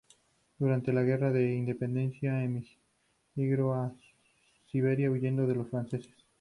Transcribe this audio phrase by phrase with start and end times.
[0.57, 3.93] Durante la guerra de independencia emigró a
[4.71, 6.15] Sevilla huyendo de los franceses.